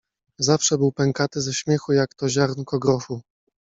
[0.39, 3.21] Zawsze był pękaty ze śmiechu jak to ziarnko grochu.